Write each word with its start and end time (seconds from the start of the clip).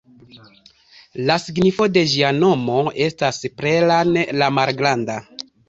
La 1.29 1.35
signifo 1.43 1.87
de 1.99 2.03
ĝia 2.15 2.33
nomo 2.39 2.79
estas 3.11 3.41
"Plelan"-la-malgranda. 3.61 5.23